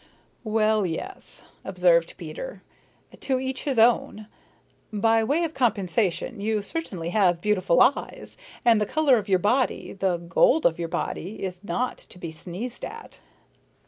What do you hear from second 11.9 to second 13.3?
to be sneezed at."